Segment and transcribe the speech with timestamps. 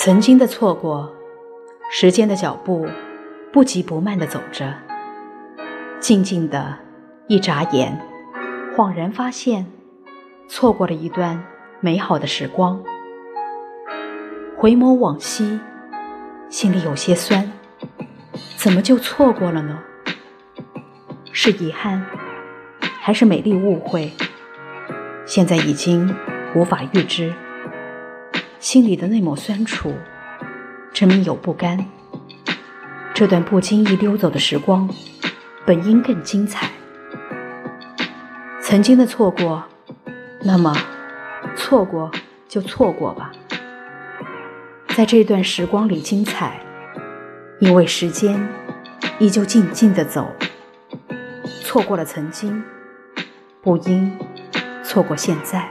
[0.00, 1.12] 曾经的错过，
[1.90, 2.86] 时间的脚步
[3.52, 4.72] 不急不慢地走着，
[5.98, 6.78] 静静的，
[7.26, 8.00] 一眨眼，
[8.76, 9.66] 恍然发现，
[10.46, 11.44] 错过了一段
[11.80, 12.80] 美好的时光。
[14.56, 15.58] 回眸往昔，
[16.48, 17.50] 心里有些酸，
[18.56, 19.80] 怎么就错过了呢？
[21.32, 22.06] 是遗憾，
[23.00, 24.12] 还是美丽误会？
[25.26, 26.14] 现在已经
[26.54, 27.34] 无法预知。
[28.60, 29.94] 心里的那抹酸楚，
[30.92, 31.86] 证明有不甘。
[33.14, 34.88] 这段不经意溜走的时光，
[35.64, 36.70] 本应更精彩。
[38.60, 39.64] 曾经的错过，
[40.42, 40.76] 那么
[41.56, 42.10] 错过
[42.48, 43.30] 就错过吧。
[44.96, 46.60] 在这段时光里精彩，
[47.60, 48.48] 因为时间
[49.20, 50.28] 依旧静静的走。
[51.62, 52.62] 错过了曾经，
[53.62, 54.18] 不应
[54.82, 55.70] 错过现在。